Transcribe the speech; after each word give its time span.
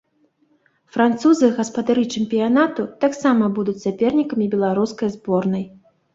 Французы, 0.95 1.49
гаспадары 1.59 2.05
чэмпіянату, 2.15 2.87
таксама 3.07 3.43
будуць 3.59 3.77
сапернікамі 3.85 4.51
беларускай 4.57 5.15
зборнай. 5.19 5.65